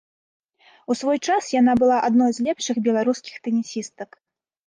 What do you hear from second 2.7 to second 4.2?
беларускіх тэнісістак.